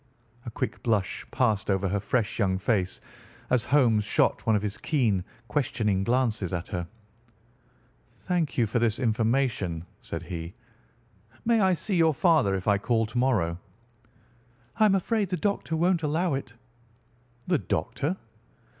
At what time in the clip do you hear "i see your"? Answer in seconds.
11.59-12.15